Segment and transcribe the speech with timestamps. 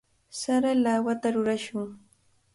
[0.39, 1.87] Sara lawata rurashun.